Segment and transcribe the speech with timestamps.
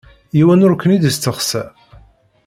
[0.37, 1.63] Yiwen ur ken-id-isteqsa.